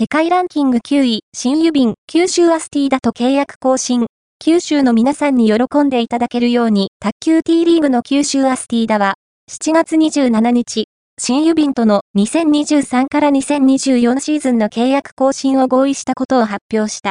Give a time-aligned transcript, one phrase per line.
[0.00, 4.06] 世界ランキング9位、新郵便、九州アスティーダと契約更新。
[4.42, 9.16] 九州の皆さんに喜んでいただけるように、卓球 T リーグの九州アスティーダは、
[9.50, 10.86] 7月27日、
[11.18, 17.08] 新郵便との2023から2024シーズンの契約更新を合意したことを発表した。